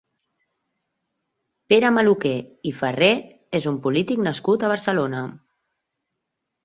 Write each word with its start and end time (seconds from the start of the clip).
Pere 1.73 1.91
Maluquer 1.97 2.33
i 2.69 2.73
Ferrer 2.79 3.11
és 3.61 3.71
un 3.73 3.79
polític 3.87 4.25
nascut 4.29 4.67
a 4.69 4.73
Barcelona. 4.73 5.25